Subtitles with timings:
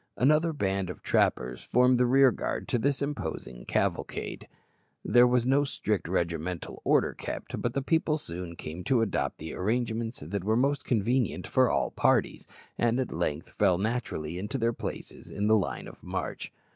[0.17, 4.47] Another band of trappers formed the rear guard to this imposing cavalcade.
[5.05, 9.53] There was no strict regimental order kept, but the people soon came to adopt the
[9.53, 12.47] arrangements that were most convenient for all parties,
[12.79, 16.51] and at length fell naturally into their places in the line of march.